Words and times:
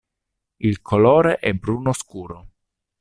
Il 0.57 0.81
colore 0.81 1.37
è 1.37 1.53
bruno 1.53 1.93
scuro. 1.93 2.53